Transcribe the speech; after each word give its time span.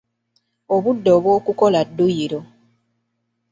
Obudde 0.75 1.09
obw’okukola 1.17 1.79
dduyiro. 1.89 2.39